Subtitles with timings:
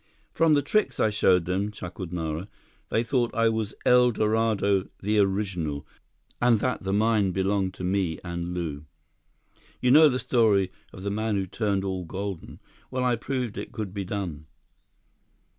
[0.33, 2.47] "From the tricks I showed them," chuckled Nara,
[2.89, 5.85] "they thought I was El Dorado the Original,
[6.41, 8.85] and that the mine belonged to me and Lew.
[9.79, 12.59] You know the story of the man who turned all golden?
[12.89, 14.47] Well, I proved it could be done."